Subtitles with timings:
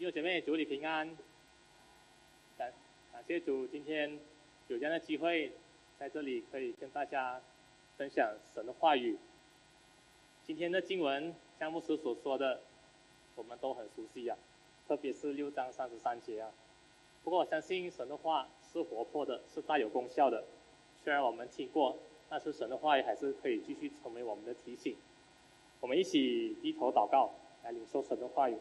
[0.00, 1.06] 弟兄姐妹，主里平安。
[2.56, 2.72] 感
[3.12, 4.18] 感谢主，今天
[4.68, 5.52] 有这样的机会，
[5.98, 7.38] 在这里可以跟大家
[7.98, 9.18] 分享神的话语。
[10.42, 12.62] 今天的经文，像牧师所说的，
[13.34, 14.34] 我们都很熟悉呀，
[14.88, 16.50] 特别是六章三十三节啊。
[17.22, 20.42] 不过我相信神的话是活泼的，是大有功效的。
[21.04, 21.98] 虽然我们听过，
[22.30, 24.96] 但是神的话语还是可以继续成为我们的提醒。
[25.80, 28.56] 我们一起低头祷告，来领受神的话语。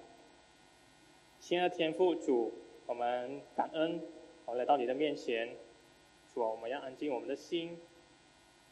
[1.39, 2.53] 亲爱的天父主，
[2.85, 4.02] 我们感恩，
[4.45, 5.55] 我来到你的面前，
[6.31, 7.80] 主啊，我们要安静我们的心，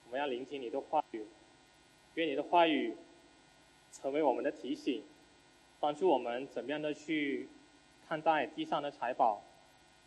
[0.05, 1.25] 我们要聆听你的话语，
[2.16, 2.98] 愿你的话语
[3.91, 5.02] 成为我们的提醒，
[5.80, 7.48] 帮助我们怎么样的去
[8.08, 9.41] 看待地上的财宝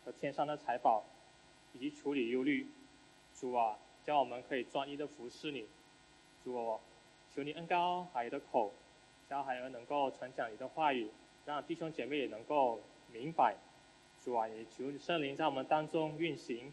[0.05, 1.03] 和天上的财宝，
[1.73, 2.67] 以及处理忧虑。
[3.33, 5.67] 主啊，叫我们可以专一的服侍你。
[6.43, 6.79] 主啊，
[7.33, 8.71] 求你恩高海的口，
[9.27, 11.09] 叫海儿能够传讲你的话语。
[11.45, 12.79] 让弟兄姐妹也能够
[13.11, 13.55] 明白，
[14.23, 16.71] 主啊，也求圣灵在我们当中运行，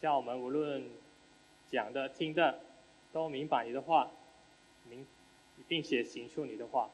[0.00, 0.84] 叫我们无论
[1.70, 2.60] 讲的、听的，
[3.12, 4.10] 都明白你的话，
[4.88, 5.06] 明，
[5.66, 6.90] 并且行出你的话。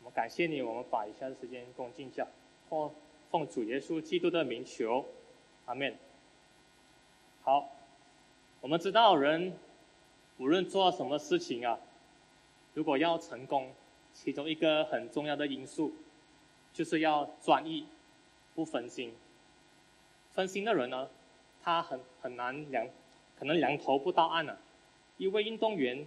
[0.00, 2.26] 我们感谢你，我们把以下的时间共敬教，
[2.68, 2.90] 奉
[3.30, 5.04] 奉主耶稣基督的名求，
[5.66, 5.94] 阿门。
[7.42, 7.68] 好，
[8.60, 9.52] 我们知道人
[10.38, 11.78] 无论做什么事情啊，
[12.72, 13.72] 如果要成功，
[14.14, 15.92] 其中一个很重要的因素。
[16.76, 17.86] 就是要专一，
[18.54, 19.10] 不分心。
[20.34, 21.08] 分心的人呢，
[21.62, 22.86] 他很很难两，
[23.38, 24.58] 可能两头不到岸了。
[25.16, 26.06] 一位运动员，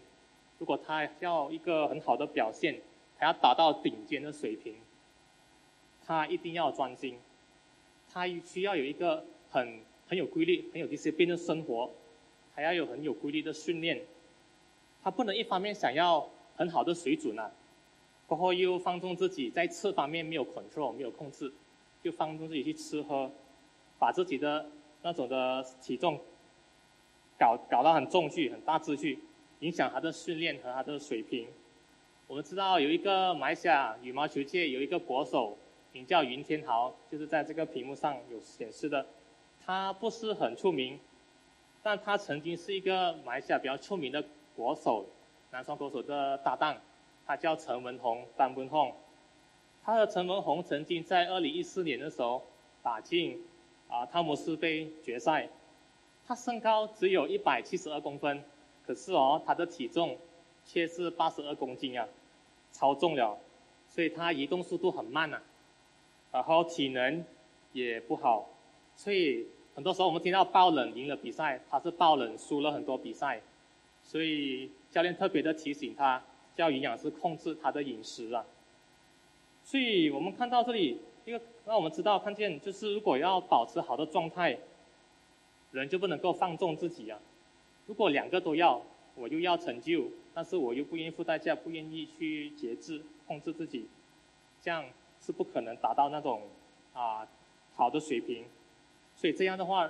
[0.59, 2.80] 如果他要一个很好的表现，
[3.17, 4.75] 还要达到顶尖的水平，
[6.06, 7.17] 他一定要专心。
[8.14, 11.90] 他需要有一个很很有规律、很有 discipline 的生活，
[12.53, 14.06] 还要有很有规律的训练。
[15.02, 17.50] 他不能一方面想要很好的水准啊。
[18.30, 21.52] 过后又放纵自己，在吃方面没有 control，没有控制，
[22.03, 23.31] 就放纵自己去吃喝，
[23.97, 24.67] 把自己的
[25.02, 26.19] 那种的体重
[27.39, 29.17] 搞搞到很重去，很大只去，
[29.62, 31.47] 影响他的训练和他的水平。
[32.28, 35.57] 我们知道有一个马来西亚羽毛球界有一个国手，
[35.91, 39.03] 名叫云天豪，就是在这个屏幕上有显示的。
[39.66, 41.00] 他不是很出名，
[41.81, 44.23] 但他曾经是一个马来西亚比较出名的
[44.56, 45.07] 国手，
[45.50, 46.78] 男双国手的搭档。
[47.29, 48.91] 他叫陈文宏，单文宏。
[49.84, 52.41] 他和陈文宏曾经在二零一四年的时候
[52.81, 53.40] 打进
[53.88, 55.47] 啊汤姆斯杯决赛。
[56.25, 58.44] 他身高只有一百七十二公分，
[58.84, 60.17] 可是哦，他的体重
[60.66, 62.07] 却是八十二公斤啊，
[62.72, 63.38] 超重了。
[63.88, 65.40] 所以他移动速度很慢呐，
[66.31, 67.23] 然后体能
[67.73, 68.50] 也不好。
[68.96, 73.40] 所以很多时候我们听到爆冷赢了比赛，他是爆冷输了很多比赛。
[74.01, 76.19] 所以教练特别的提醒他。
[76.59, 78.46] 叫营养师控制他的饮食啊，
[79.64, 84.58] 所以我们看到这里一个，让我们知道看见就是如果要保持好的状态，
[85.72, 87.18] 人就不能够放纵自己啊。
[87.88, 88.81] 如果两个都要，
[89.16, 90.03] 我又要成就，
[90.34, 93.88] 但是我又不愿意付代价，不愿意去节制控制自己，
[94.62, 94.84] 这样
[95.22, 96.41] 是不可能达到那种
[96.91, 97.26] 啊
[97.74, 98.44] 好的水平。
[99.16, 99.90] 所以这样的话，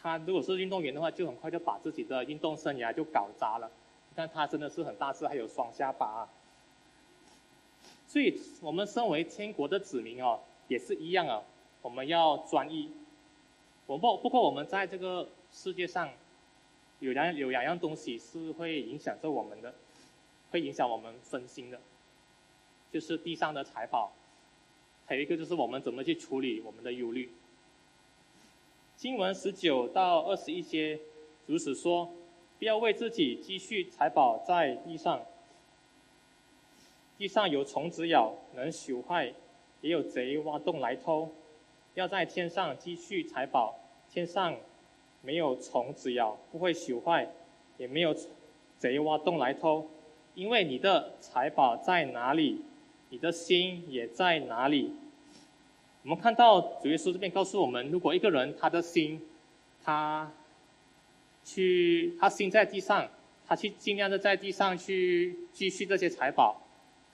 [0.00, 3.68] 他如果是运动员的话，就很快就把自己的运动生涯就搞砸了。
[4.18, 6.28] 但他真的是很大只，还有双下巴啊！
[8.08, 11.40] 所以，我们身为天国的子民哦，也是一样啊。
[11.82, 12.90] 我们要专一。
[13.86, 16.10] 我不不过，我们在这个世界上，
[16.98, 19.72] 有两有两样东西是会影响着我们的，
[20.50, 21.78] 会影响我们分心的，
[22.90, 24.10] 就是地上的财宝，
[25.06, 27.30] 还有一个就是我们怎么去处理我们的忧虑。
[28.96, 30.98] 经文十九到二十一节，
[31.46, 32.12] 如此说。
[32.58, 35.22] 不要为自己积蓄财宝在地上，
[37.16, 39.32] 地上有虫子咬，能朽坏；
[39.80, 41.30] 也有贼挖洞来偷。
[41.94, 43.78] 要在天上积蓄财宝，
[44.10, 44.56] 天上
[45.22, 47.28] 没有虫子咬，不会朽坏，
[47.76, 48.12] 也没有
[48.76, 49.88] 贼挖洞来偷。
[50.34, 52.62] 因为你的财宝在哪里，
[53.10, 54.92] 你的心也在哪里。
[56.02, 59.20] 我们看到主耶稣这边告诉我们：如果一个人他的心，
[59.84, 60.32] 他。
[61.48, 63.08] 去，他心在地上，
[63.46, 66.60] 他去尽量的在地上去积蓄这些财宝，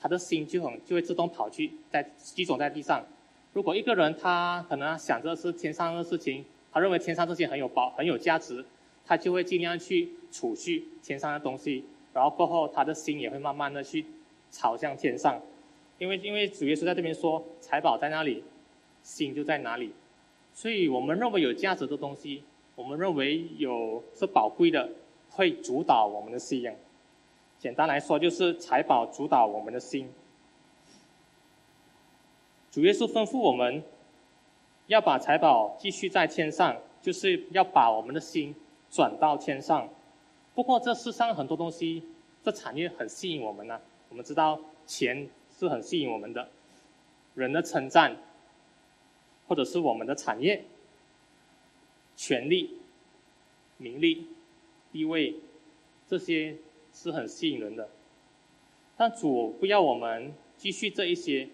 [0.01, 3.07] 他的心就很就会自动跑去在集中在地上。
[3.53, 8.65] 如果一个人他可能想着是天上的事情，他认为天上这些很有宝很有价值，
[9.07, 14.05] 他就会尽量去储蓄天上的东西，然后过后他的心也会慢慢的去
[14.51, 15.41] 朝向天上，
[15.99, 18.43] 因为因为主耶稣在这边说财宝在那里，
[19.05, 19.93] 心就在哪里，
[20.53, 22.43] 所以我们认为有价值的东西。
[22.77, 24.91] 我们认为有是宝贵的，
[25.31, 26.75] 会主导我们的信仰。
[27.59, 30.11] 简单来说，就是财宝主导我们的心。
[32.71, 33.83] 主耶稣吩咐我们，
[34.89, 38.55] 要把财宝继续在天上，就是要把我们的心
[38.91, 39.89] 转到天上。
[40.55, 42.03] 不过这世上很多东西，
[42.43, 43.81] 这产业很吸引我们呢。
[44.09, 46.49] 我们知道钱是很吸引我们的，
[47.35, 48.17] 人的称赞，
[49.47, 50.65] 或者是我们的产业、
[52.27, 52.79] 权力、
[53.77, 54.29] 名利、
[54.91, 55.35] 地位，
[56.07, 56.57] 这些
[56.91, 57.91] 是很吸引人的。
[58.97, 61.51] 但主不要我们继续这一些。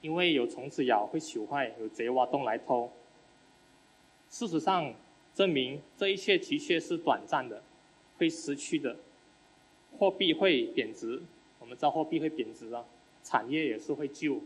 [0.00, 2.92] 因为有虫子咬会朽坏，有贼挖洞来偷。
[4.28, 4.94] 事实上，
[5.34, 7.62] 证明这一切的确是短暂的，
[8.18, 8.96] 会失去的。
[9.98, 11.22] 货币会贬值，
[11.58, 12.84] 我们知道货币会贬值啊，
[13.22, 14.42] 产业也是会旧。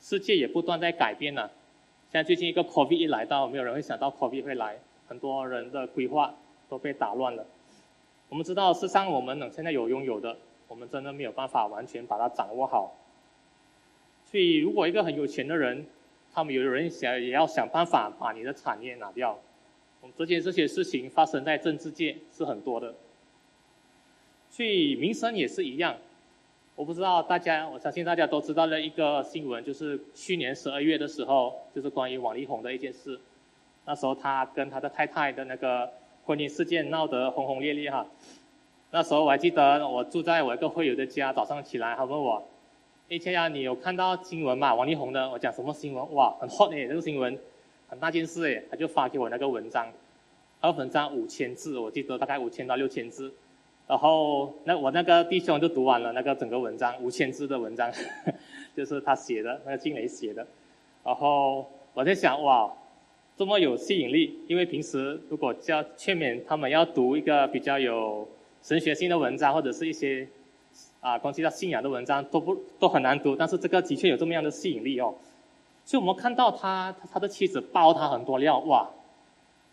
[0.00, 1.50] 世界也不断在改变呢。
[2.14, 4.78] 像最近一个 COVID 一来到，没有人会想到 COVID 会来，
[5.08, 6.32] 很多人的规划
[6.68, 7.44] 都被打乱了。
[8.28, 10.36] 我们知道，事实上我们能现在有拥有的，
[10.68, 12.94] 我们真的没有办法完全把它掌握好。
[14.30, 15.86] 所以，如果一个很有钱的人，
[16.32, 19.36] 他们有的人想也要想办法把你的产业拿掉。
[20.00, 22.94] 我们这件这些事情发生在政治界是很多的。
[24.50, 25.96] 所以民生也是一样。
[26.76, 33.20] 我不知道大家，我相信大家都知道的一个新闻，就是去年十二月的时候，就是关于王力宏的一件事。
[33.84, 35.88] 那时候他跟他的太太的那个
[36.24, 38.04] 婚姻事件闹得轰轰烈烈哈。
[38.90, 42.42] 那时候我还记得，我住在我一个会友的家，早上起来他问我。
[43.08, 44.74] A 千呀，你有看到新闻吗？
[44.74, 46.14] 王力宏的，我讲什么新闻？
[46.14, 47.38] 哇，很 hot 诶，这个新闻
[47.86, 49.86] 很大件事诶，他就发给我那个文章，
[50.60, 53.32] 那个文章五千字，我记得大概五千到六千字，
[53.86, 57.90] 然后那我那个弟兄就读完了那个整个文章，五千字的文章，
[58.76, 60.46] 就是他写的，那个金雷写的，
[61.04, 62.72] 然后我在想，哇，
[63.36, 68.28] 这么有吸引力，因为平时如果叫劝勉他们要读一个比较有
[68.62, 70.26] 神学性的文章，或者是一些。
[71.00, 75.14] 啊，关系到信仰的文章都不都很难读，但是这个的确有这么样的吸引力哦。
[75.84, 78.88] 所以我们看到他他的妻子爆他很多料，哇！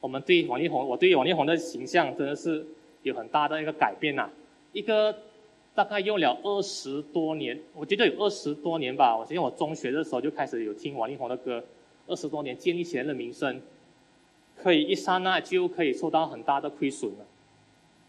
[0.01, 2.67] 我们对王力宏，我对王力宏的形象真的是
[3.03, 4.29] 有很大的一个改变呐。
[4.73, 5.15] 一个
[5.73, 9.17] 大概用了二十多年，我觉得有二十多年吧。
[9.17, 11.63] 我记得我中学的时候就开始有听王力宏的歌，
[12.07, 13.61] 二十多年建立起来的名声，
[14.55, 17.25] 可以一刹那就可以受到很大的亏损了。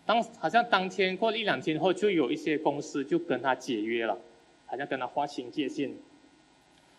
[0.05, 4.19] 当好像当天过了一两天后，就有一些公司就跟他解约了，
[4.67, 5.93] 好像跟他划清界限。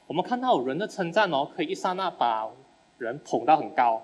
[0.08, 2.50] 我们看到人的称赞哦，可以一刹那把
[2.98, 4.02] 人捧到很高，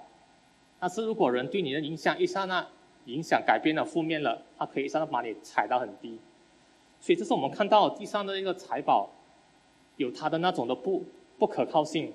[0.80, 2.68] 但是如果人对你的影响一刹那
[3.06, 6.20] 影响改变了负面了，他可以一刹那把你踩到很低。
[7.00, 9.10] 所以这是我们看到地上的一个财宝，
[9.98, 11.04] 有它的那种的不
[11.38, 12.14] 不可靠性。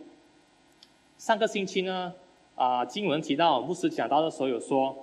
[1.17, 2.15] 上个星期呢，
[2.55, 4.97] 啊经文提到牧师讲到的时候有说。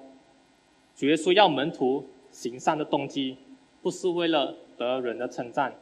[0.93, 3.37] 主耶稣要门徒行善的动机，
[3.81, 5.73] 不是为了得人的称赞，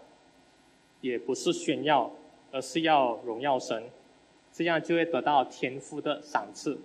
[1.01, 2.11] 也不是炫耀，
[2.51, 3.89] 而是要荣耀神，
[4.53, 6.79] 这样就会得到天父的赏赐。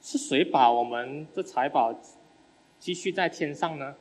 [0.00, 1.94] 是谁把我们的财宝
[2.78, 3.94] 积蓄在天上呢？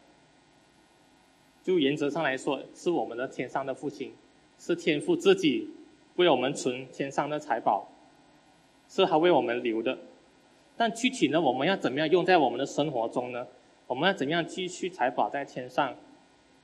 [1.62, 4.14] 就原则上来说，是我们的天上的父亲，
[4.58, 5.70] 是天父自己
[6.16, 7.90] 为我们存天上的财宝，
[8.88, 9.98] 是他为我们留的。
[10.78, 13.46] 但具体呢，我们要怎么样用在我们的生活中呢？
[13.86, 15.94] 我们要怎样积蓄财宝在天上？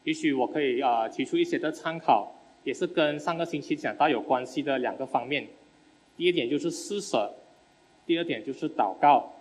[0.06, 2.32] 也许我可以啊提出一些的参考，
[2.64, 5.48] 也是跟上个星期讲到有关系的两个方面。
[6.16, 7.34] 第一点就是施舍，
[8.06, 9.32] 第二点就是祷告。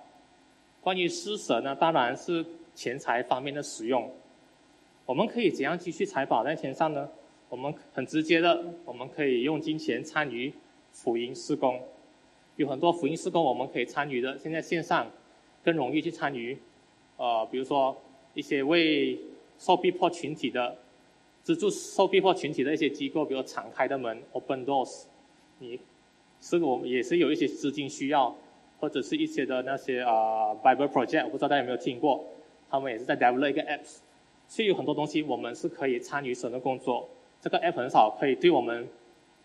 [0.81, 2.45] 关于施舍呢，当然是
[2.75, 4.11] 钱财方面的使用。
[5.07, 7.09] 我们可以怎样继续财宝在天上呢？
[7.49, 10.53] 我们很直接的，我们可以用金钱参与
[10.93, 11.81] 福音施工。
[12.57, 15.11] 有很多福音事工我们可以参与的，现在线上
[15.63, 16.57] 更容易去参与。
[17.17, 17.97] 呃，比如说
[18.33, 19.19] 一些为
[19.59, 20.77] 受逼迫群体的
[21.43, 25.05] 资助受逼迫群体的一些机构，比如敞开的门 （Open Doors），
[25.59, 25.79] 你
[26.41, 28.35] 是我们也是有一些资金需要，
[28.81, 32.25] 或者是一些的那些啊 Bible Project，我不知道大家有没有听过，
[32.71, 33.99] 他们也是在 develop 一个 apps，
[34.49, 37.09] 所以有很多东西我们是可以参与神的工作。
[37.41, 38.89] 这个 app 很少可以对我们。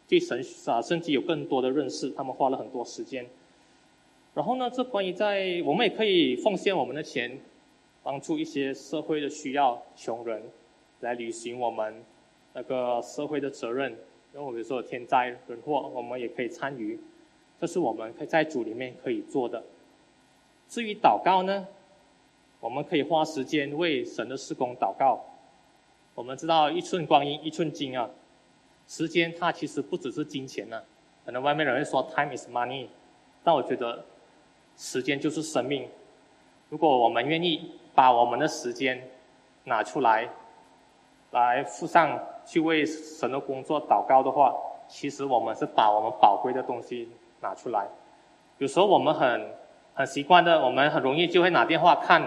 [0.07, 3.24] 对神啊，甚至有更多的认识，他们花了很多时间。
[4.33, 7.39] 然后呢，这关于在我们也可以奉献我们的钱，
[8.01, 10.41] 帮助一些社会的需要、穷人，
[11.01, 12.03] 来履行我们
[12.55, 13.91] 那个社会的责任。
[14.33, 17.00] 因为我们说天灾人祸，我们也可以参与，
[17.59, 19.63] 这是我们可以在主里面可以做的。
[20.67, 21.67] 至于祷告呢，
[22.59, 25.19] 我们可以花时间为神的施工祷告。
[26.15, 28.09] 我们知道一寸光阴一寸金啊。
[28.87, 30.81] 时间它其实不只是金钱呢，
[31.23, 32.87] 可能外面人会说 time is money，
[33.43, 34.03] 但我觉得
[34.75, 35.87] 时间就是生命。
[36.69, 39.07] 如果我们愿意把我们的时间
[39.65, 40.27] 拿出来，
[41.31, 44.55] 来付上去为神的工作祷告的话，
[44.87, 47.07] 其实我们是把我们宝贵的东西
[47.41, 47.88] 拿出来。
[48.58, 49.48] 有时候我们很
[49.93, 52.22] 很习惯的，我们很容易就会拿电话看，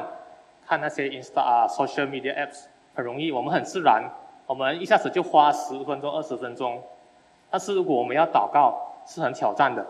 [0.66, 2.64] 看那些 Insta 啊 social media apps，
[2.94, 4.02] 很容易，我们很自然，
[4.46, 6.82] 我们一下子就花十分钟、二十分钟。
[7.50, 9.84] 但是如果我们要祷告，是很挑战的。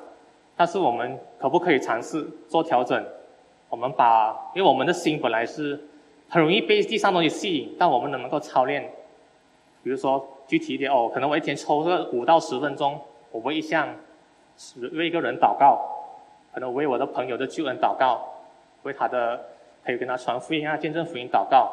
[0.57, 3.05] 但是我们可不可以尝试做调整？
[3.69, 5.81] 我们把，因为我们的心本来是
[6.29, 8.83] 很容易被地上东西吸引，但我们能不能够操练？
[9.83, 13.01] 比如说具体一点哦，可能我一天抽个五到十分钟，
[13.31, 13.89] 我会一项
[14.93, 15.81] 为一个人祷告，
[16.53, 18.21] 可能为我的朋友的救恩祷告，
[18.83, 19.41] 为他的
[19.85, 21.73] 可以跟他传福音啊、见证福音祷告，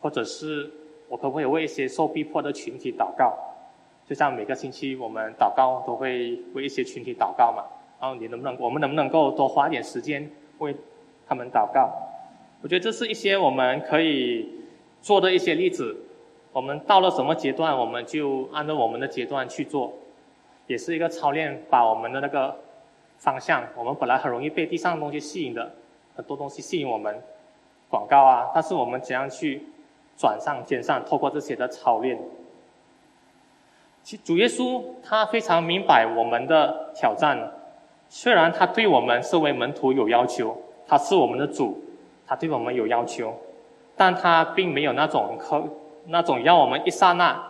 [0.00, 0.70] 或者是
[1.08, 3.36] 我可不可以为一些受逼迫的群体祷告？
[4.06, 7.64] 就像每个星期我们祷告都会为一些群体祷告嘛，
[8.00, 10.74] 然后你能不能，我们能不能够多花点时间为
[11.26, 11.90] 他们祷告？
[12.62, 14.48] 我觉得这是一些我们可以
[15.00, 15.96] 做的一些例子。
[16.52, 19.92] 我们到了什么阶段，我们就按照我们的阶段去做，
[20.66, 22.56] 也是一个操练，把我们的那个
[23.18, 25.74] 方向，我们本来很容易被地上的东西吸引的，
[26.16, 27.22] 很多东西吸引我们，
[27.88, 29.62] 广告啊，但是我们怎样去
[30.16, 32.18] 转上肩上，透过这些的操练。
[34.02, 37.52] 其主耶稣他非常明白我们的挑战，
[38.08, 40.56] 虽然他对我们身为门徒有要求，
[40.86, 41.82] 他是我们的主，
[42.26, 43.34] 他对我们有要求，
[43.96, 45.62] 但他并没有那种可。
[46.06, 47.42] 那种让我们一刹那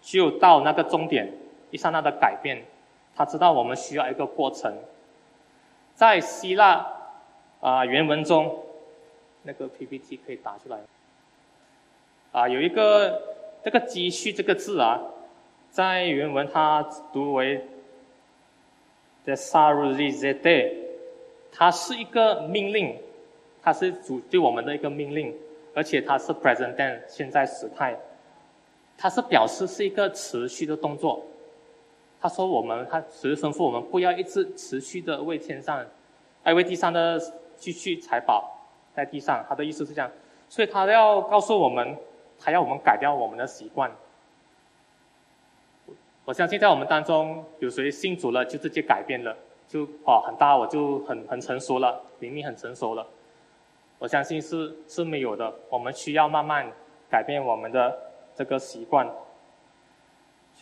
[0.00, 1.32] 就到那个终点，
[1.72, 2.62] 一刹那的改变，
[3.16, 4.72] 他知道我们需要一个过程。
[5.96, 6.86] 在希腊
[7.60, 8.64] 啊原文中，
[9.42, 10.78] 那个 PPT 可以打出来。
[12.30, 13.20] 啊，有一个
[13.64, 15.00] 这个“积蓄”这个字啊，
[15.70, 16.80] 在原文它
[17.12, 17.66] 读为
[19.24, 20.74] “the sarurizete”，
[21.50, 22.96] 它是一个命令，
[23.60, 25.36] 它是主对我们的一个命令。
[25.74, 27.98] 而且它是 present tense 现在时态，
[28.98, 31.24] 它是表示是一个持续的动作。
[32.22, 35.84] 他说我们，他只是吩咐我们不要一直持续的为天上，
[36.44, 37.20] 哎为地上的
[37.56, 38.48] 继续财宝
[38.94, 39.44] 在地上。
[39.48, 40.08] 他的意思是这样，
[40.48, 41.96] 所以他要告诉我们，
[42.38, 43.90] 他要我们改掉我们的习惯。
[46.24, 49.36] 我相信在我们当中有谁信主了就直接改变了，
[49.66, 53.04] 就哦很大我就很很成熟了，灵命很成熟了。
[53.98, 56.70] 我相信是是没有的，我们需要慢慢
[57.10, 57.98] 改变我们的
[58.36, 59.08] 这个习惯，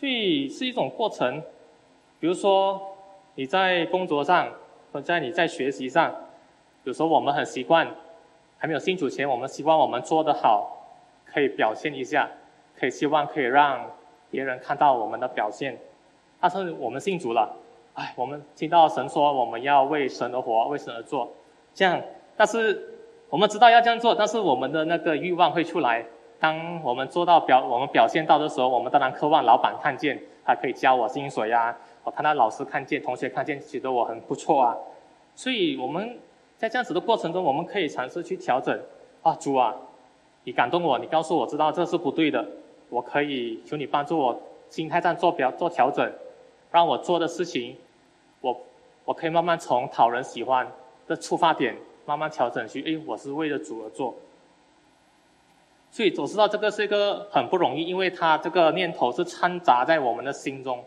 [0.01, 1.43] 所以是一种过程。
[2.19, 2.81] 比如说
[3.35, 4.49] 你在工作上，
[4.91, 6.15] 或在你在学习上，
[6.85, 7.87] 有时候我们很习惯，
[8.57, 10.87] 还没有信主前，我们希望我们做得好，
[11.27, 12.31] 可以表现一下，
[12.79, 13.91] 可以希望可以让
[14.31, 15.79] 别人看到我们的表现。
[16.41, 17.55] 但是我们信主了，
[17.93, 21.31] 哎，我们听到神说我们要为神而活，为神而做，
[21.75, 22.01] 这样，
[22.35, 22.87] 但是。
[23.31, 26.05] 我们知道要这样做，但是我们的那个欲望会出来。
[26.41, 31.77] 当我们做到表，我们表现到的时候，我们当然渴望老板看见，他可以交我薪水呀。
[32.03, 34.75] 我看到老师看见，同学看见，觉得我很不错啊。
[35.37, 36.19] 所以我们
[36.57, 38.81] 在这样子的过程中，我们可以尝试去调整。
[39.23, 39.77] 啊，主啊，
[40.45, 42.45] 你感动我，你告诉我知道这是不对的，
[42.89, 46.11] 我可以求你帮助我心态上做表做调整，
[46.71, 47.77] 让我做的事情，
[48.41, 48.59] 我
[49.05, 50.67] 我可以慢慢从讨人喜欢
[51.07, 51.77] 的出发点。
[52.07, 54.13] 慢慢调整去，哎，我是为了主而做，
[55.91, 60.85] 所以我知道这个是一个很不容易，因为他这个念头是掺杂在我们的心中，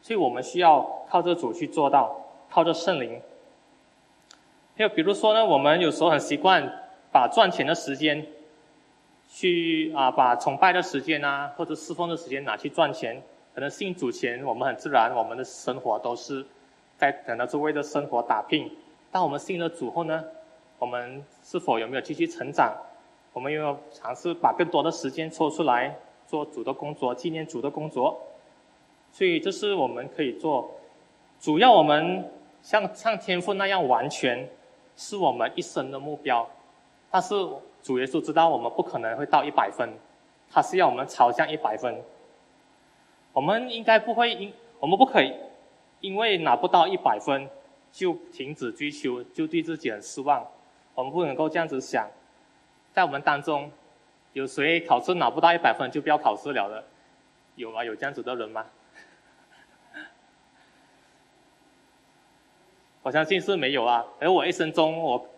[0.00, 2.18] 所以我们需要靠着主去做到，
[2.50, 3.20] 靠着圣灵。
[4.76, 6.70] 还有比如说呢，我们有时候很习惯
[7.12, 8.26] 把赚钱的时间，
[9.28, 13.22] 去啊，把崇拜的时间啊，或者侍奉的时间拿去赚钱。
[13.54, 16.44] 可能信主前，我们很自然，我们的生活都是
[16.96, 18.70] 在可能是为了生活打拼。
[19.10, 20.24] 当我们信了主后呢？
[20.78, 22.74] 我们是否有没有继续成长？
[23.36, 25.94] 我们有没有尝试把更多的时间抽出来
[26.26, 28.18] 做主的工作、纪念主的工作？
[29.12, 30.70] 所以这是我们可以做。
[31.38, 34.48] 主要我们像像天赋那样完全，
[34.96, 36.48] 是我们一生的目标。
[37.10, 37.34] 但是
[37.82, 39.86] 主耶稣知道我们不可能会到一百分，
[40.50, 41.94] 他是要我们朝向一百分。
[43.34, 44.50] 我们应该不会因
[44.80, 45.34] 我们不可以
[46.00, 47.46] 因为拿不到一百分
[47.92, 50.42] 就停止追求，就对自己很失望。
[50.94, 52.08] 我们不能够这样子想，
[52.96, 53.70] 在我们当中，
[54.32, 56.82] 有谁考试拿不到一百分就不要考试了的？
[57.56, 58.64] 有啊，有这样子的人吗？
[63.04, 64.02] 我相信是没有啊。
[64.18, 65.28] 而我一生中，我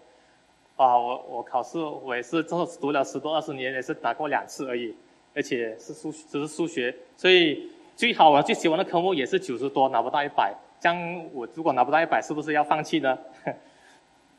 [0.76, 4.94] 啊，我我考试我也是最后读了十多二十年，也是拿过两次而已，
[5.34, 10.54] 而且是数只是数学，所以最好我最喜欢的科目也是九十多，拿不到一百。
[10.78, 13.18] 这样我如果拿不到一百，是不是要放弃呢？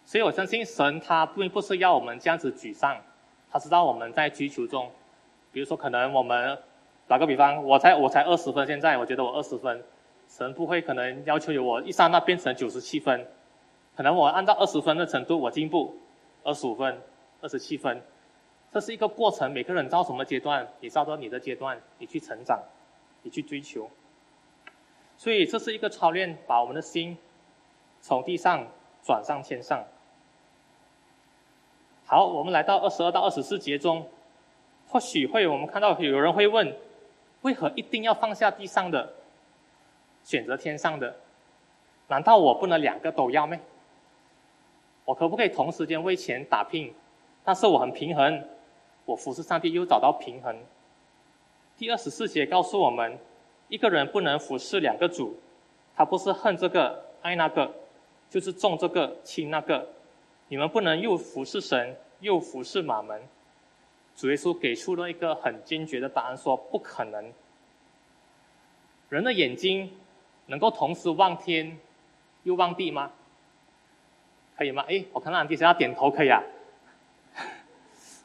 [0.05, 2.95] 所以我相信神，他并不是要我们这样子沮丧，
[3.51, 4.91] 他知道我们在追求中，
[5.51, 6.57] 比如说可能我们
[7.07, 9.83] 打个比方，我才我才二十分，现在我觉得我二十分，
[10.27, 13.25] 神不会可能要求我一刹那变成九十七分，
[13.95, 15.97] 可能我按照二十分的程度我进步，
[16.43, 17.01] 二十五分、
[17.41, 18.01] 二十七分，
[18.71, 19.51] 这是一个过程。
[19.51, 22.61] 每个人到什么阶段，你照到你的阶段，你去成长，
[23.23, 23.89] 你去追求。
[25.17, 27.17] 所以这是一个操练，把我们的心
[27.99, 28.67] 从地上
[29.03, 29.83] 转上天上。
[32.11, 34.03] 好，我们来到二十二到二十四节中，
[34.87, 36.75] 或许会我们看到有人会问：
[37.43, 39.13] 为何一定要放下地上的？
[40.23, 41.15] 选择天上的，
[42.07, 43.55] 难道我不能两个都要吗？
[45.05, 46.91] 我可不可以同时间为钱打拼，
[47.43, 48.43] 但是我很平衡，
[49.05, 50.57] 我服侍上帝又找到平衡。
[51.77, 53.19] 第二十四节告诉我们，
[53.67, 55.39] 一个人不能服侍两个主，
[55.95, 57.71] 他不是恨这个爱那个，
[58.31, 59.87] 就是重这个轻那个。
[60.49, 63.21] 你们不能又服侍神又服侍马门。
[64.15, 67.33] 主耶稣给出了一个很坚决的答案，说不可能。
[69.07, 69.89] 人的眼睛。
[70.51, 71.77] 能够同时望天
[72.41, 73.11] 又望地吗？
[74.57, 74.83] 可以吗？
[74.89, 76.41] 哎，我看到安迪要点头，可以啊。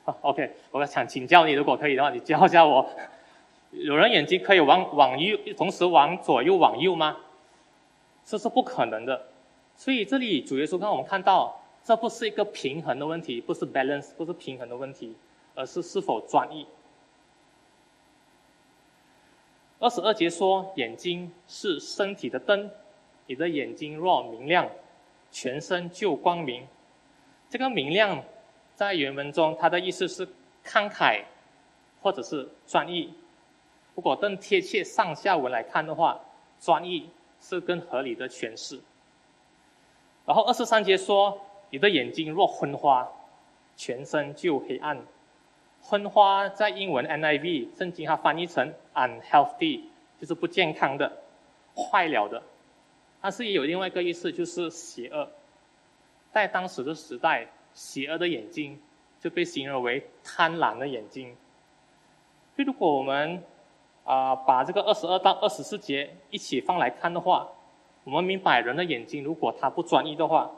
[0.23, 2.89] OK，我想请教你，如果可以的话，你教一下我。
[3.73, 7.15] 有人眼睛可以往往右，同时往左右往右吗？
[8.25, 9.27] 这是不可能的。
[9.77, 15.15] 所以这里主耶稣让我们看到，这不是一个平衡的问题，不是 balance，不是平衡的问题，
[15.55, 16.67] 而是是否专一。
[19.79, 22.71] 二十二节说：“眼睛是身体的灯，
[23.27, 24.67] 你的眼睛若明亮，
[25.31, 26.67] 全身就光明。”
[27.51, 28.25] 这个明亮，
[28.75, 30.27] 在原文中，它的意思是
[30.65, 31.23] 慷慨，
[32.01, 33.13] 或者是专一。
[33.95, 36.19] 如果更贴切上下文来看的话，
[36.59, 37.11] 专一
[37.43, 38.81] 是更合理的诠释。
[40.25, 41.39] 然后二十三节说
[41.75, 43.09] ：“你的眼睛若昏花，
[43.75, 44.97] 全身就黑暗。”
[45.83, 49.81] 昏花在英文 NIV 圣经它翻译成 unhealthy，
[50.21, 51.11] 就是不健康的、
[51.75, 52.41] 坏了的。
[53.21, 55.29] 但是也有另外一个意思，就是邪恶。
[56.31, 58.81] 在当时的时代，邪恶的眼睛
[59.19, 61.37] 就被形容为贪婪的眼睛。
[62.55, 63.43] 所以如果我们
[64.05, 67.49] 啊把这个二十二到二十四节一起放来看的话，
[68.05, 70.49] 我们明白人的眼睛如果它不专一的话，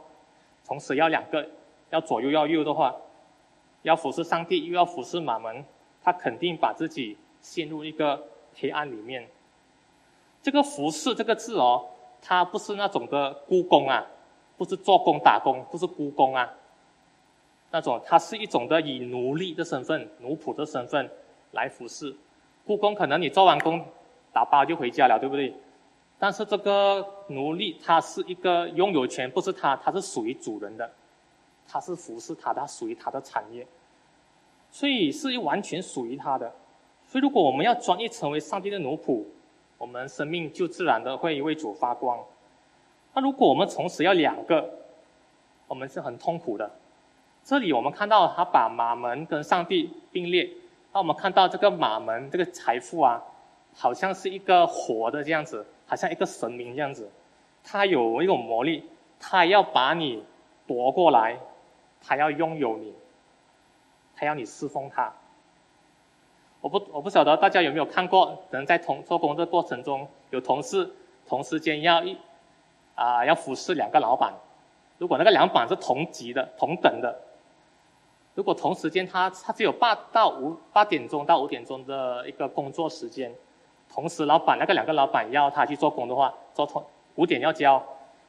[0.67, 1.49] 同时要两个，
[1.91, 2.95] 要左右要右的话。
[3.83, 5.65] 要服侍上帝，又要服侍马门，
[6.03, 8.21] 他肯定把自己陷入一个
[8.57, 9.29] 黑暗里面。
[10.43, 11.87] 这个“服侍”这个字哦，
[12.21, 14.05] 它不是那种的雇工啊，
[14.57, 16.53] 不是做工打工，不是雇工啊，
[17.71, 21.09] 那种它是一种的以奴隶的身份、奴仆的身份
[21.53, 22.13] 来服侍。
[22.67, 23.85] 雇工可能你做完工
[24.33, 25.55] 打包就回家了，对不对？
[26.19, 30.91] 但是这个奴隶他是一个拥有权，不是他，他是属于主人的。
[31.69, 33.67] 他是服侍他，他属于他的产业，
[34.71, 36.49] 所以是完全属于他的。
[37.09, 39.25] 所以，如果我们要专一成为上帝的奴仆，
[39.77, 42.21] 我们生命就自然的会为主发光。
[43.15, 44.65] 那如果我们从此要两个，
[45.67, 46.71] 我们是很痛苦的。
[47.43, 50.49] 这里我们看到他把马门跟上帝并列，
[50.93, 53.21] 那我们看到这个马门这个财富啊，
[53.77, 57.09] 好像是一个活的这样子，好像一个神明这样子，
[57.63, 58.89] 他有一种魔力，
[59.21, 60.25] 他要把你
[60.67, 61.39] 夺过来。
[62.09, 62.95] 他要拥有你，
[64.15, 65.13] 他要你侍奉他。
[66.61, 70.89] 我不我不晓得大家有没有看过，可能在同做工的过程中，有同事
[71.27, 72.17] 同时间要一
[72.95, 74.33] 啊要服侍两个老板。
[74.99, 77.19] 如果那个两板是同级的、同等的，
[78.35, 83.35] 如果同时间他他只有八到五八点钟到五点钟的一个工作时间，
[83.97, 87.83] 同时老板那个两个老板要他去做工的话，做同五点要交，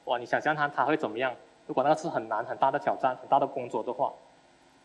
[0.06, 0.18] 哇！
[0.18, 1.36] 你想象他他会怎么样？
[1.66, 4.14] 如果那个是很难、很大的挑战、很大的工作的话，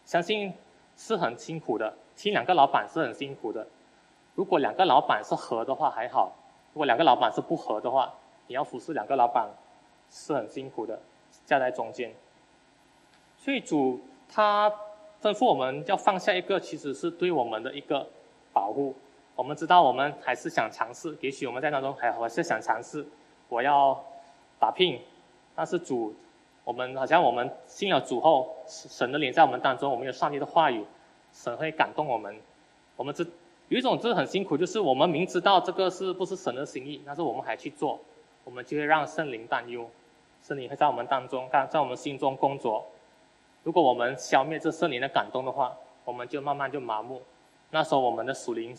[0.04, 0.52] 相信
[0.96, 1.94] 是很辛苦的。
[2.16, 3.64] 听两个老板是很辛苦的。
[4.34, 6.32] 如果两个老板是合的话还好，
[6.72, 8.12] 如果两个老板是不合的话，
[8.48, 9.48] 你要服侍两个老板
[10.10, 10.98] 是很辛苦的，
[11.46, 12.12] 夹在中间。
[13.38, 14.68] 所以主他
[15.22, 18.08] 吩咐我们要放下一个，其实是对我们的一个
[18.52, 18.92] 保护。
[19.34, 23.06] 我们知道我们还是想尝试，也许我们在当中还还是想尝试，
[23.48, 23.98] 我要
[24.58, 25.00] 打拼，
[25.54, 26.14] 但是主。
[26.64, 30.84] 我们好像我们信了主后，神的灵在我们当中，我们有上帝的话语，
[31.32, 32.40] 神会感动我们。
[32.94, 33.26] 我们知
[33.66, 37.98] 有一种就是很辛苦，就是我们明知道这个是不是神的心意，但是我们还去做，
[38.44, 39.90] 我们就会让圣灵担忧，
[40.40, 42.86] 圣灵会在我们当中，在我们心中工作。
[43.64, 47.20] 如果我们消灭这圣灵的感动的话，我们就慢慢就麻木，
[47.70, 48.72] 那时候我们的属灵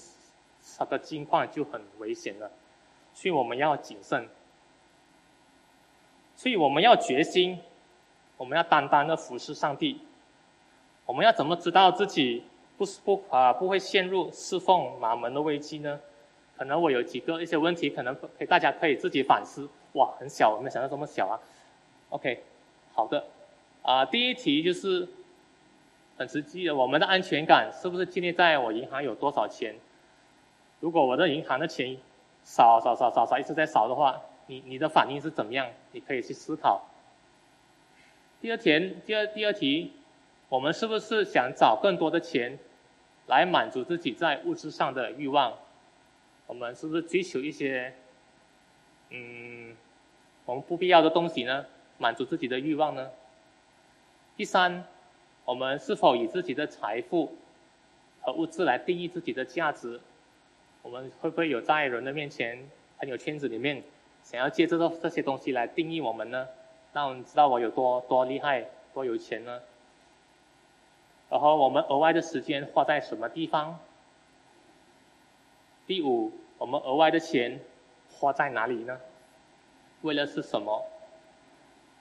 [0.78, 2.52] 它的境况就很危险了，
[3.14, 4.28] 所以我们要谨慎，
[6.36, 7.60] 所以我们要决心。
[8.36, 10.02] 我们要单单的服侍上帝。
[11.06, 12.44] 我们要怎么知道自己
[12.78, 16.00] 不是不啊不会陷入侍奉马门的危机呢？
[16.58, 19.70] 可能我有几个一些问题，可能可以大家可以自己反思。
[19.94, 21.40] 哇，很小，我没想到这么小啊。
[22.10, 22.44] OK，
[22.94, 23.24] 好的。
[23.84, 25.08] 啊，第一题就是
[26.18, 29.76] 很实际的，我们的安全感是不是建立在我银行有多少钱？
[30.84, 31.96] 如果我的银行的钱
[32.44, 35.66] 少少少少少一直在少的话，你你的反应是怎么样？
[35.94, 36.90] 你可以去思考。
[38.42, 39.94] 第二题，第二第二题，
[40.50, 42.60] 我们是不是想找更多的钱
[43.28, 45.54] 来满足自己在物质上的欲望？
[46.48, 47.94] 我们是不是追求一些
[49.10, 49.78] 嗯
[50.44, 51.66] 我们不必要的东西呢？
[51.98, 53.10] 满足自己的欲望呢？
[54.36, 54.84] 第三，
[55.46, 57.38] 我们是否以自己的财富
[58.20, 60.02] 和物质来定义自己的价值？
[60.84, 62.70] 我们会不会有在人的面前、
[63.00, 63.82] 朋友圈子里面，
[64.22, 66.48] 想要借这个这些东西来定义我们呢？
[66.92, 69.62] 让我们知道我有多多厉害、多有钱呢？
[71.30, 73.80] 然后我们额外的时间花在什么地方？
[75.88, 77.62] 第五，我们额外的钱
[78.12, 79.00] 花在哪里呢？
[80.02, 80.86] 为了是什么？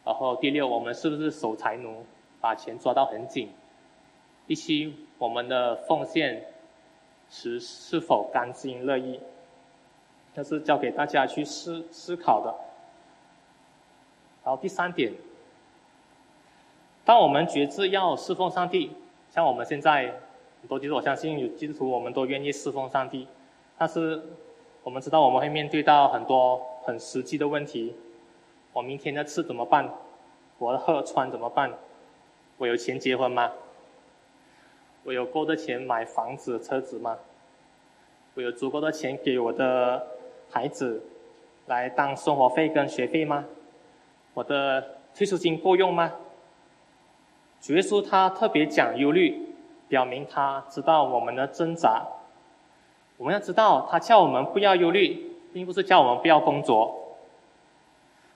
[0.05, 2.05] 然后第六，我们是不是守财奴？
[2.41, 3.49] 把钱抓到很紧。
[4.49, 6.52] 第七，我们的奉献
[7.35, 9.19] 是是否甘心乐意？
[10.35, 12.55] 这是交给大家去思思考的。
[14.45, 15.15] 然后第三点，
[17.07, 18.93] 当我们决志要侍奉上帝，
[19.31, 20.13] 像我们现在
[20.61, 23.27] 很多，其实我相信有基督徒，我们都愿意侍奉上帝。
[23.79, 24.23] 但是
[24.83, 27.97] 我们知道我们会面对到很多很实际的问题。
[28.75, 29.89] 我明天的吃怎么办？
[30.59, 31.73] 我的喝穿怎么办？
[32.59, 33.51] 我有钱结婚吗？
[35.05, 37.19] 我有够的钱买房子、车子吗？
[38.35, 40.07] 我有足够的钱给我的
[40.51, 41.03] 孩子
[41.67, 43.45] 来当生活费跟学费吗？
[44.35, 46.13] 我的退休金够用吗？
[47.61, 49.55] 主耶稣他特别讲忧虑，
[49.89, 52.07] 表明他知道我们的挣扎。
[53.19, 57.17] 我们要知道，他叫我们不要忧虑，并不是叫我们不要工作。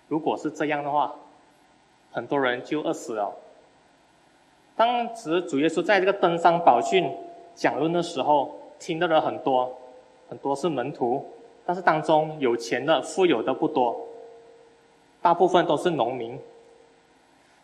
[0.08, 1.14] 如果是这样的话，
[2.12, 3.34] 很多人就饿死了。
[4.76, 7.10] 当时主耶稣在这个登山宝训
[7.54, 9.74] 讲论的时候，听到了很多，
[10.28, 11.26] 很多是门徒，
[11.64, 14.06] 但是当中有钱的、富有的不多，
[15.22, 16.38] 大部分都是农民，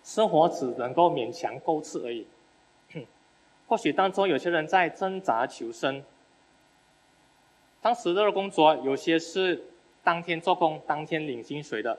[0.03, 2.27] 生活只能够勉强够吃而已。
[3.68, 6.03] 或许当中有些人在挣扎求生。
[7.83, 9.62] 当时的工作有些是
[10.03, 11.98] 当天做工、当天领薪水的，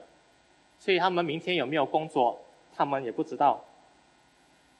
[0.80, 2.40] 所以他们明天有没有工作，
[2.74, 3.62] 他们也不知道。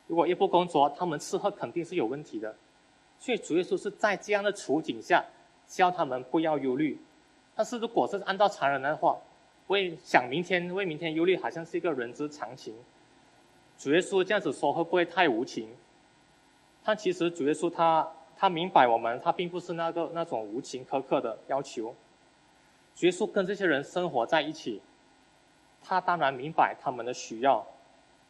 [0.06, 2.54] 如果一不工作，他们吃喝肯定是有问题的，
[3.18, 5.24] 所以主耶稣是在这样的处境下
[5.66, 7.00] 教他们不要忧虑。
[7.54, 9.16] 但是如果是按照常人的话，
[9.68, 12.74] 为想明天为明天忧虑，好像是一个人之常情。
[13.78, 15.68] 主耶稣这样子说会不会太无情？
[16.84, 21.94] 但其实主耶稣他他明白我们，他并不是那个那种无情苛刻的要求。
[22.94, 24.82] 主耶稣跟这些人生活在一起，
[25.82, 27.66] 他当然明白他们的需要，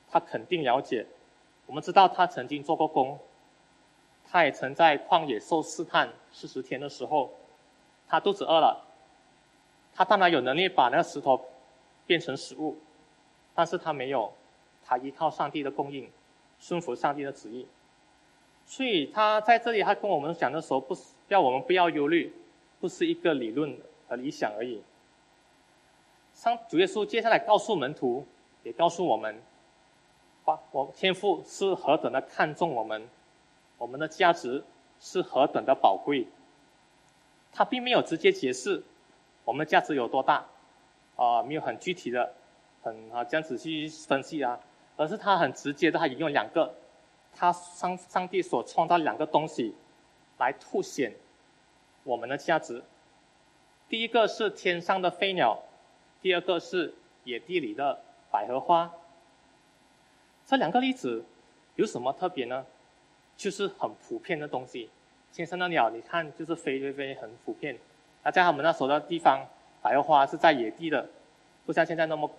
[0.08, 1.04] 他肯定了解。
[1.66, 3.18] 我们知道他曾经做过工，
[4.30, 7.30] 他也曾在旷野受试探四十天的时候，
[8.06, 8.84] 他肚子饿了，
[9.94, 11.40] 他当然有能力把那个石头
[12.06, 12.76] 变成食物，
[13.54, 14.32] 但是他没有，
[14.84, 16.10] 他依靠上帝的供应，
[16.60, 17.66] 顺服上帝的旨意，
[18.66, 22.32] 所以他在这里他跟我们讲的时候，不是要我们不要忧虑，
[22.80, 24.82] 不是一个理论和理想而已。
[26.34, 28.26] 上主耶稣接下来告诉门徒，
[28.62, 29.40] 也告诉我们。
[30.44, 33.08] 我天父是何等的看重我们，
[33.78, 34.62] 我们的价值
[35.00, 36.26] 是何等的宝贵。
[37.52, 38.82] 他并没有直接解释
[39.44, 40.44] 我们的价值有多大，
[41.16, 42.34] 啊，没有很具体的，
[42.82, 44.60] 很啊这样子去分析啊，
[44.96, 46.74] 而是他很直接的，他引用两个，
[47.34, 49.74] 他上上帝所创造两个东西，
[50.38, 51.14] 来凸显
[52.02, 52.82] 我们的价值。
[53.88, 55.62] 第一个是天上的飞鸟，
[56.20, 58.92] 第二个是野地里的百合花。
[60.46, 61.24] 这两个例子
[61.76, 62.66] 有什么特别呢？
[63.36, 64.90] 就是很普遍的东西。
[65.32, 67.76] 天上的鸟，你看就是飞飞飞，很普遍。
[68.22, 69.44] 那在他们那时候的地方，
[69.82, 71.08] 白花是在野地的，
[71.66, 72.30] 不像现在那么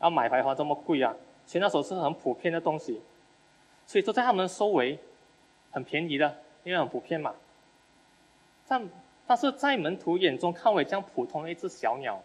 [0.00, 1.14] 要买白花这么贵啊。
[1.44, 3.02] 所以那时候是很普遍的东西，
[3.86, 4.98] 所以说在他们收为
[5.70, 7.34] 很便宜的，因为很普遍嘛。
[8.66, 8.88] 但
[9.26, 12.22] 但是在门徒眼中看为这样普通的一只小鸟，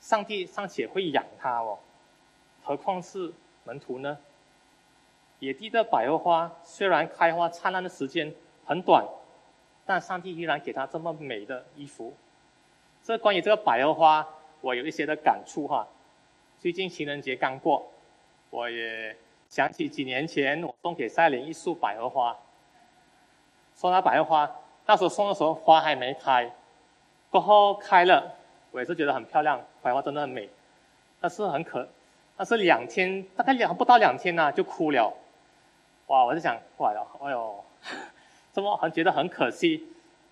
[0.00, 1.78] 上帝尚且会养它哦，
[2.62, 3.32] 何况是？
[3.64, 4.18] 门徒呢？
[5.40, 8.32] 野地的百合花虽然开花灿烂的时间
[8.64, 9.04] 很短，
[9.84, 12.14] 但上帝依然给他这么美的衣服。
[13.02, 14.26] 这关于这个百合花，
[14.62, 15.86] 我有一些的感触哈。
[16.58, 17.90] 最近情人节刚过，
[18.48, 19.14] 我也
[19.50, 22.34] 想起几年前我送给赛琳一束百合花。
[23.74, 24.50] 送她百合花，
[24.86, 26.50] 那时候送的时候花还没开，
[27.28, 28.34] 过后开了，
[28.70, 30.48] 我也是觉得很漂亮，百花真的很美，
[31.20, 31.86] 但是很可，
[32.36, 35.12] 但是两天大概两不到两天呢就枯了，
[36.06, 36.24] 哇！
[36.24, 37.64] 我就想，哇哟，哎呦，
[38.52, 39.86] 怎么很觉得很可惜，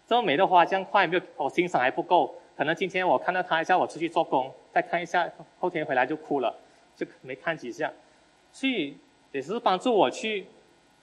[0.07, 6.55] 这么美的花这样快没有我欣赏还不够，可能今天我看到它一下，我出去做工，再看一下，后天回来就枯了，
[6.97, 7.93] 就没看几下，
[8.53, 8.99] 所以
[9.31, 10.47] 也是帮助我去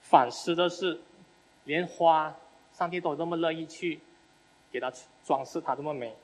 [0.00, 1.00] 反思的是，
[1.64, 2.34] 连花，
[2.72, 4.00] 上帝都这么乐意去。
[4.72, 4.88] 给它
[5.24, 6.14] 装饰，它这么美。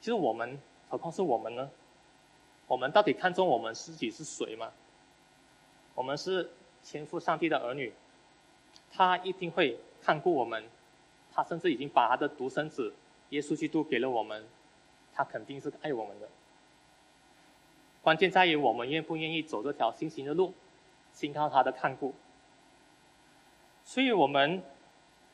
[0.00, 1.70] 其实我们，何况是我们呢？
[2.70, 4.70] 我们到底看重我们自己是谁吗？
[5.92, 6.48] 我们是
[6.84, 7.92] 天赋上帝的儿女，
[8.92, 10.62] 他一定会看顾我们。
[11.32, 12.94] 他甚至已经把他的独生子
[13.30, 14.46] 耶稣基督给了我们，
[15.12, 16.28] 他肯定是爱我们的。
[18.02, 20.54] 关键在于我们愿不愿意走这条新行的路，
[21.12, 22.14] 信靠他的看顾。
[23.84, 24.62] 所以我们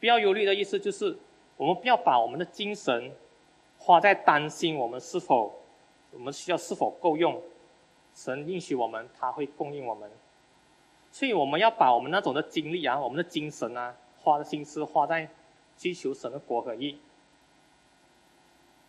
[0.01, 1.18] 不要忧虑的意思就是。
[1.59, 3.11] 我们不要把我们的精神
[3.79, 5.59] 花在担心我们是否
[6.16, 7.40] 我们需要是否够用，
[8.14, 10.11] 神允许我们，他会供应我们。
[11.12, 15.29] 所以我们要把我们那种的精力啊，我们的精神啊，花的心思花在
[15.76, 16.98] 追求神的国和义。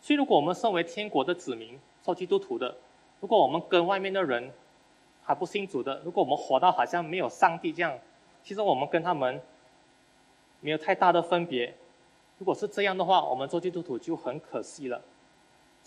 [0.02, 2.78] 所以，如果我们身为天国的子民，做基督徒的，
[3.20, 4.52] 如果我们跟外面的人
[5.24, 7.98] 还不信主的，如果我们活到好像没有上帝这样，
[8.44, 9.42] 其实我们跟他们
[10.62, 11.76] 没有太大的分别。
[12.38, 15.02] 如果是这样的话，我们做基督徒就很可惜了。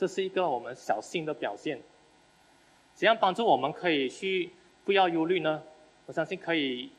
[0.00, 1.78] 这是一个我们小心的表现。
[2.94, 4.50] 怎样帮助我们可以去
[4.82, 5.62] 不要忧虑呢？
[6.06, 6.90] 我相信可以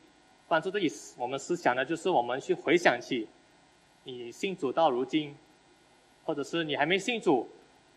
[0.47, 0.87] 帮助自己
[1.17, 3.27] 我们思想的，就是我们去回想起
[4.03, 5.35] 你信主到如今，
[6.25, 7.49] 或者是你还没信主，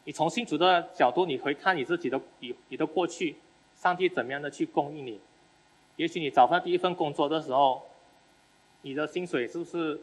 [0.04, 3.36] 你从信主的角度，你回看你自己的你你的过去，
[3.76, 5.20] 上帝怎么样的去供应你？
[5.96, 7.82] 也许你找到第一份工作的时候，
[8.80, 10.00] 你的薪水是不是？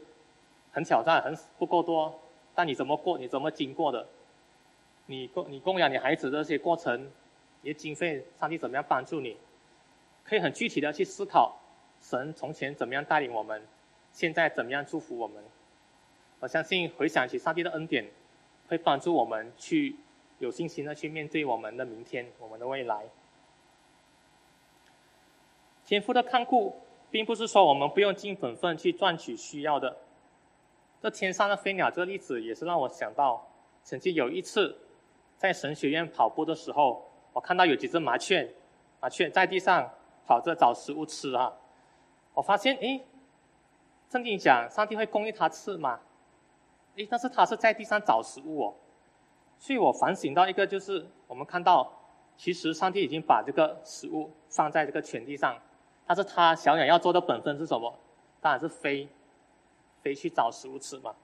[0.70, 2.20] 很挑战，很不够多，
[2.54, 3.18] 但你怎么过？
[3.18, 4.06] 你怎么经过的？
[5.06, 7.10] 你供你供养你孩子这些过程，
[7.60, 9.36] 你的经费，上帝怎么样帮助你？
[10.24, 11.58] 可以很具体的去思考，
[12.00, 13.60] 神从前怎么样带领我们，
[14.12, 15.42] 现在怎么样祝福我们？
[16.40, 18.04] 我相信回想起上帝的恩典，
[18.68, 19.96] 会帮助我们去
[20.38, 23.04] 有信心的去面对我们的明天，我们的未来。
[25.84, 26.76] 天赋的看顾，
[27.10, 29.96] 并不是说我们不用尽本分去赚取需要的。
[31.00, 33.48] 这天上的飞鸟这个例子也是让我想到，
[33.82, 34.76] 曾经有一次，
[35.42, 38.48] 在神学院跑步的时候，我看到有几只麻雀，
[39.00, 39.90] 麻雀在地上
[40.24, 41.52] 跑着找食物吃啊。
[42.32, 43.02] 我发现，哎，
[44.08, 45.98] 圣经讲上帝会供应它吃嘛，
[46.96, 48.74] 哎，但是它是在地上找食物哦。
[49.58, 51.92] 所以我反省到一个，就是我们看到，
[52.36, 55.58] 其实上帝已经把这个食物放在这个全地上，
[56.06, 57.92] 但是它小鸟要做的本分是什么？
[58.40, 59.08] 当然是飞。
[60.02, 61.14] 飞去找食物吃嘛，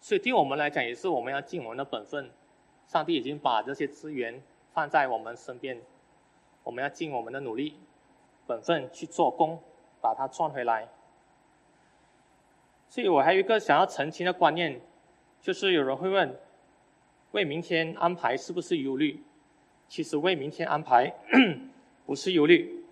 [0.00, 2.30] 所以对我们来讲也是我们要尽我们的本分。
[2.90, 5.80] 上帝已经把这些资源放在我们身边，
[6.64, 7.78] 我们要尽我们的努力、
[8.48, 9.62] 本分去做工，
[10.00, 10.88] 把它赚回来。
[12.88, 14.80] 所以我还有一个想要澄清的观念，
[15.40, 16.36] 就是有人会问：
[17.30, 19.22] 为明天安排是不是忧虑？
[19.86, 21.14] 其实为明天安排
[22.04, 22.84] 不是忧虑。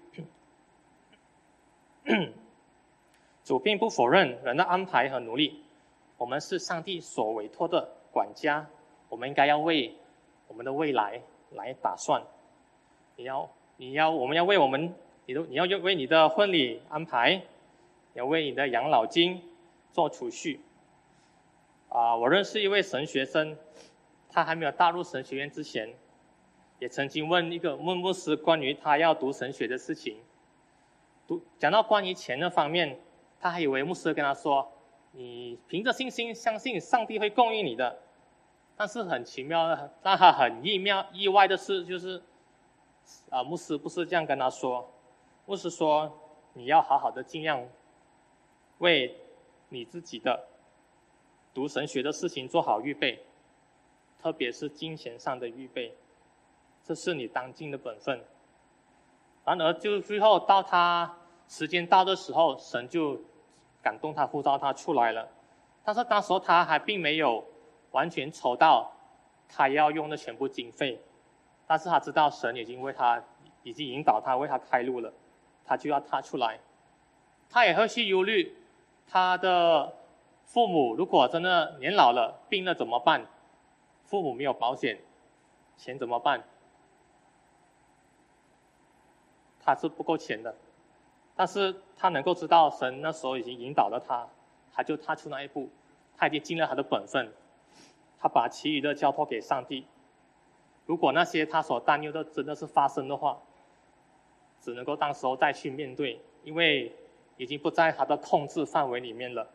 [3.43, 5.65] 主并不否认人的安排和努力，
[6.19, 8.71] 我们是上帝所委托的管家，
[9.09, 9.95] 我们应该要为
[10.47, 11.21] 我们的未来
[11.53, 12.23] 来打算。
[13.17, 14.95] 你要，你要，我们要为我们，
[15.27, 17.43] 你都你要为你的婚礼安排，
[18.15, 19.43] 要为你的养老金
[19.93, 20.61] 做储蓄。
[21.89, 23.57] 啊，我认识一位神学生，
[24.31, 25.93] 他还没有踏入神学院之前，
[26.79, 30.17] 也曾经问一个问牧师关于他要读神学的事情。
[31.27, 32.99] 读讲到关于钱的方面。
[33.41, 34.69] 他还以为牧师跟他说
[35.15, 37.97] ：“你凭着信心相信上帝会供应你的。”
[38.79, 42.23] 但是很奇妙的，让他很意妙意外的是，就是
[43.29, 44.89] 啊，牧师不是这样跟他说。
[45.47, 46.11] 牧师说
[46.55, 47.67] ：“你要好好的尽量
[48.79, 49.19] 为
[49.69, 50.47] 你自己的
[51.53, 53.25] 读神学的事情做好预备，
[54.23, 55.95] 特别是金钱上的预备，
[56.85, 58.23] 这是你当尽的本分。”
[59.45, 61.17] 然而，就最后到他。
[61.51, 63.19] 时间到的时候，神就
[63.83, 65.27] 感动他，呼召他出来了。
[65.83, 67.43] 但是当时他还并没有
[67.99, 68.93] 完全筹到
[69.49, 71.01] 他要用的全部经费，
[71.67, 73.21] 但是他知道神已经为他
[73.65, 75.13] 已经引导他，为他开路了，
[75.65, 76.61] 他就要踏出来。
[77.51, 78.57] 他也会去忧虑
[79.05, 79.93] 他的
[80.45, 83.27] 父母，如果真的年老了、病了怎么办？
[84.05, 84.97] 父母没有保险，
[85.77, 86.45] 钱怎么办？
[89.59, 90.55] 他是不够钱的。
[91.35, 94.29] 但是他能够知道神那时候已经引导了他，
[94.73, 95.69] 他就踏出那一步，
[96.17, 97.33] 他已经尽了他的本分。
[98.21, 99.87] 他把其余的交托给上帝。
[100.87, 103.39] 如果那些他所担忧的真的是发生的话，
[104.61, 106.95] 只能够当时候再去面对，因为
[107.37, 109.49] 已经不在他的控制范围里面了。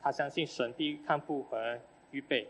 [0.00, 1.78] 他相信神必看顾和
[2.10, 2.48] 预备。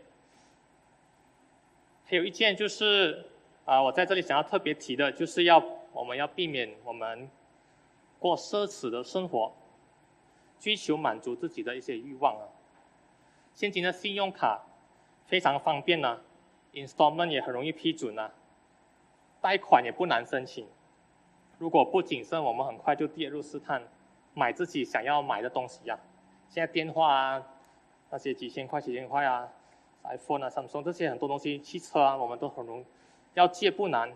[2.05, 3.25] 还有一件就是
[3.65, 7.29] 啊，我在这里想要特别提的，就是要我们要避免我们
[8.19, 9.51] 过奢侈的生活，
[10.59, 12.45] 追求满足自己的一些欲望啊。
[13.53, 14.61] 现今的信用卡
[15.25, 16.21] 非常方便呐
[16.73, 18.31] ，installment 也很容易批准呐，
[19.41, 20.67] 贷款也不难申请。
[21.57, 23.81] 如果不谨慎，我们很快就跌入试探，
[24.33, 25.97] 买自己想要买的东西呀。
[26.49, 27.43] 现在电话啊，
[28.09, 29.49] 那些几千块、几千块啊
[30.03, 32.85] ，iPhone 啊、Samsung 这些很多东西，汽车啊，我们都很容
[33.33, 34.11] 要借不难，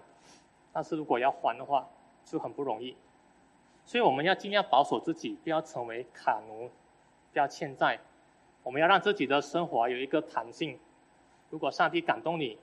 [0.72, 1.90] 但是如果要还的话，
[2.24, 2.96] 就很不容易。
[3.84, 6.70] 所以我们要尽量保守自己，不要成为卡奴，
[7.34, 8.00] 不要欠债。
[8.62, 10.78] 我们要让自己的生活有一个弹性。
[11.50, 12.58] 如果上帝感动你，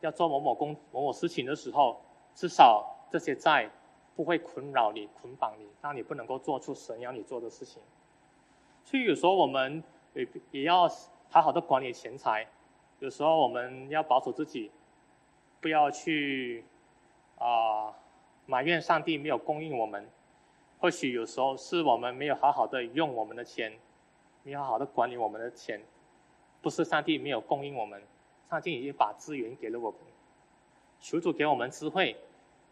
[0.00, 2.00] 要做某某工、某某事情的时候，
[2.34, 3.70] 至少这些债
[4.14, 7.82] 不会困扰你、捆绑你，让你不能够做出神要你做的事情。
[8.84, 9.82] 所以有时候我们
[10.14, 10.88] 也也要
[11.30, 12.46] 好好的管理钱财。
[13.00, 14.70] 有时候我们要保守自己，
[15.60, 16.64] 不要去
[17.38, 17.92] 啊
[18.46, 20.08] 埋怨上帝没有供应我们。
[20.80, 23.72] 或许有时候是我们没有好好的用我们的钱。
[24.44, 25.78] 没有好好的管理我们的钱，
[26.62, 28.00] 不是上帝没有供应我们，
[28.48, 30.00] 上帝已经把资源给了我们。
[31.00, 32.16] 求主给我们智慧，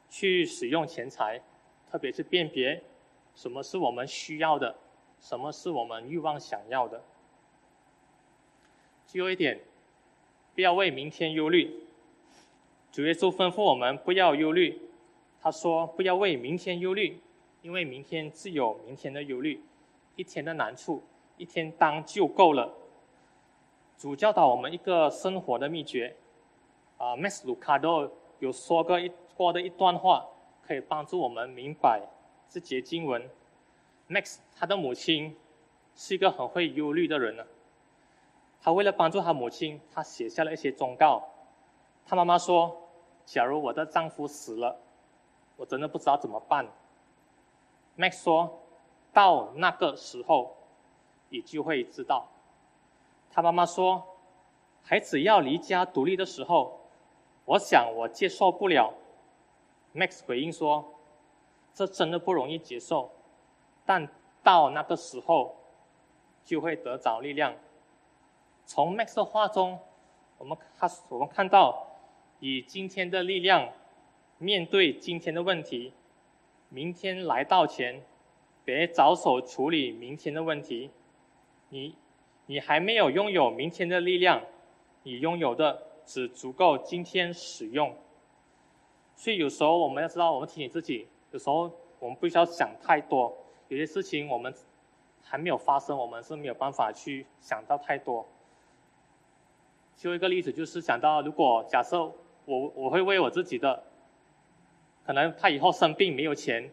[0.08, 1.40] 去使用钱财，
[1.90, 2.82] 特别是辨别
[3.34, 4.76] 什么是我们需要的，
[5.20, 7.04] 什么是我们欲望想要的。
[9.06, 9.60] 最后一点，
[10.54, 11.86] 不要为明天忧虑。
[12.90, 14.80] 主耶稣吩咐我们不要忧虑，
[15.40, 17.20] 他说不要为明天忧虑，
[17.62, 19.62] 因为明天自有明天的忧虑，
[20.16, 21.02] 一天的难处。
[21.38, 22.72] 一天当就够了。
[23.98, 26.14] 主教导我们一个生活的秘诀，
[26.98, 30.26] 啊，Max Lucado 有说过一过的一段话，
[30.62, 32.02] 可以帮助我们明白
[32.46, 33.30] 这节经文。
[34.08, 35.34] Max 他的母亲
[35.94, 37.44] 是一个很会忧虑的人呢。
[38.60, 41.26] 他为了帮助他母亲，他写下了一些忠告。
[42.04, 42.76] 他妈妈说
[43.24, 44.78] ：“假如我的丈夫死了，
[45.56, 46.66] 我真的不知道怎么办。
[47.96, 48.60] ”Max 说
[49.14, 50.54] ：“到那个时候。”
[51.28, 52.28] 你就会知道，
[53.36, 54.02] 他妈妈说
[54.82, 56.80] ：“孩子要离家独立的时候，
[57.44, 58.94] 我想我接受不了。
[59.94, 60.82] ”Max 回应说
[61.74, 63.10] ：“这真的不容易接受，
[63.84, 64.08] 但
[64.42, 65.54] 到那个时候，
[66.46, 67.54] 就会得着力量。”
[68.64, 69.80] 从 Max 的话中，
[70.38, 71.88] 我们看我们看到，
[72.40, 73.68] 以今天的力量
[74.38, 75.92] 面对今天的问题，
[76.70, 78.02] 明天来到前，
[78.64, 80.90] 别着手处理明天的问题。
[81.68, 81.94] 你，
[82.46, 84.40] 你还没有拥有明天的力量，
[85.02, 87.94] 你拥有的只足够今天使用。
[89.14, 93.36] 所以有时候我们要知道，我们提醒自己，有时候我们不需要想太多。
[93.68, 94.54] 有些事情我们
[95.22, 98.26] 还没有发生，我们是没有办法去想到太多。
[99.96, 102.00] 就一个例子，就是想到如果假设
[102.44, 103.82] 我我会为我自己的，
[105.04, 106.70] 可能他以后生病没有钱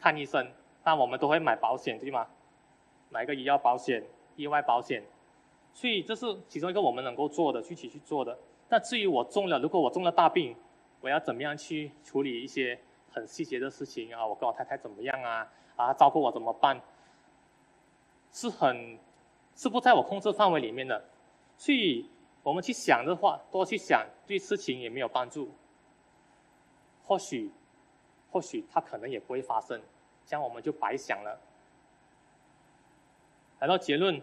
[0.00, 0.50] 看医生，
[0.82, 2.26] 那我们都会买保险，对吗？
[3.10, 4.02] 买个医药保险、
[4.36, 5.02] 意外保险，
[5.72, 8.38] 所以这是其中一个我们能够做的，具体去做的。
[8.68, 10.54] 那至于我中了，如果我中了大病，
[11.00, 12.78] 我要怎么样去处理一些
[13.10, 14.26] 很细节的事情啊？
[14.26, 15.46] 我跟我太太怎么样啊？
[15.76, 16.80] 啊，照顾我怎么办？
[18.32, 18.98] 是很
[19.54, 21.04] 是不在我控制范围里面的，
[21.56, 22.08] 所以
[22.42, 25.50] 我们去想的话，多去想，对事情也没有帮助。
[27.02, 27.50] 或许，
[28.30, 29.80] 或许它可能也不会发生，
[30.26, 31.40] 这样我们就白想了。
[33.58, 34.20] 来到结论，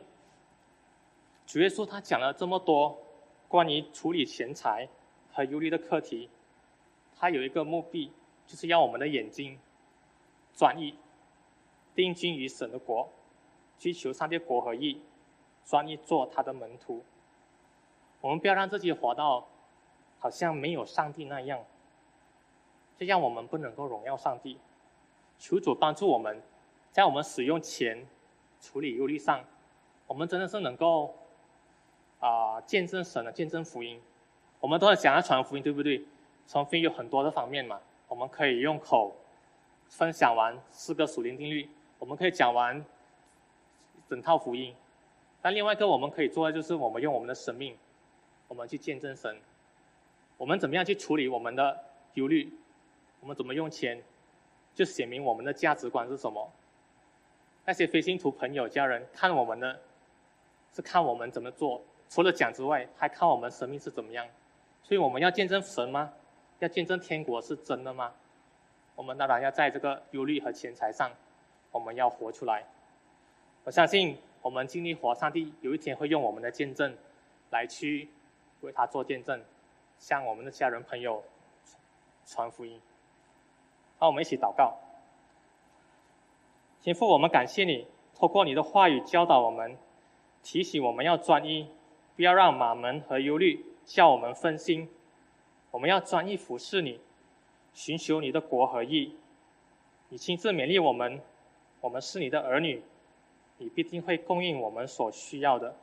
[1.48, 3.02] 主耶稣他讲了这么多
[3.48, 4.88] 关于处理钱财
[5.32, 6.30] 和忧虑的课题，
[7.18, 8.12] 他有一个目的，
[8.46, 9.58] 就是要我们的眼睛
[10.56, 10.96] 转移，
[11.96, 13.10] 定睛于神的国，
[13.80, 15.02] 追求上帝国和义，
[15.66, 17.04] 专一做他的门徒。
[18.22, 19.48] 我们不要让自己活到
[20.20, 21.66] 好像没有上帝那样，
[23.00, 24.60] 这样我们不能够荣耀上帝。
[25.40, 26.40] 求主帮助我们，
[26.92, 28.06] 在我们使用钱。
[28.64, 29.44] 处理忧虑上，
[30.08, 31.14] 我们真的是能够
[32.22, 34.00] 啊见证神的见证福音。
[34.62, 36.02] 我们都很想要传福音，对不对？
[36.48, 37.82] 传福音有很多的方面嘛。
[38.08, 39.14] 我们可以用口
[39.90, 42.84] 分享完四个属灵定律，我们可以讲完
[44.08, 44.74] 整套福音。
[45.42, 47.76] 但另外一个我们可以做的就是，我们用我们的生命，
[48.48, 49.38] 我们去见证神。
[50.38, 51.84] 我们怎么样去处理我们的
[52.14, 52.54] 忧虑？
[53.20, 54.02] 我们怎么用钱，
[54.74, 56.50] 就写明我们的价值观是什么？
[57.66, 59.76] 那些非信徒朋友、家人看我们呢，
[60.74, 64.28] 是看我们怎么做除了讲之外，还看我们生命是怎么样。
[64.84, 66.12] 所以我们要见证神吗？
[66.60, 68.14] 要见证天国是真的吗？
[68.96, 71.12] 我们当然要在这个忧虑和钱财上，
[71.72, 72.64] 我们要活出来。
[73.64, 76.96] 我相信我们经历活，上帝有一天会用我们的见证
[77.50, 78.10] 来去
[78.62, 79.42] 为他做见证，
[79.98, 81.24] 向我们的家人朋友
[82.26, 82.80] 传福音。
[83.98, 84.78] 好，我们一起祷告。
[86.84, 89.78] 天父，我们感谢你，透过你的话语教导我们，
[90.44, 91.66] 提醒我们要专一。
[92.18, 94.90] 不要让马门和忧虑叫我们分心，
[95.72, 97.00] 我们要专一服侍你，
[97.74, 99.16] 寻求你的国和义。
[100.10, 101.22] 你亲自勉励我们，
[101.80, 102.84] 我们是你的儿女，
[103.60, 105.74] 你必定会供应我们所需要的。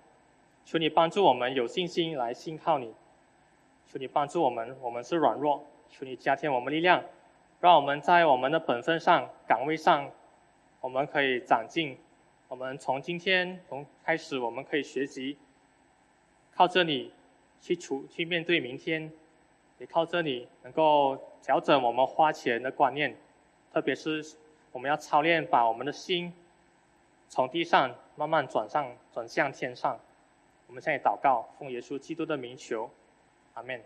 [0.66, 2.92] 求你帮助我们有信心来信靠你，
[3.86, 7.02] 求你帮助我们，我们是软弱，求你加添我们力量，
[7.58, 10.10] 让我们在我们的本分上、岗位上，
[10.80, 11.96] 我们可以长进。
[12.48, 15.36] 我们从今天从开始，我们可以学习。
[16.52, 17.12] 靠着你
[17.60, 19.10] 去处去面对明天，
[19.78, 23.16] 也靠着你能够调整我们花钱的观念，
[23.72, 24.24] 特别是
[24.72, 26.32] 我们要操练把我们的心
[27.28, 29.98] 从地上慢慢转上转向天上。
[30.66, 32.90] 我们现在祷告，奉耶稣基督的名求，
[33.54, 33.80] 阿门。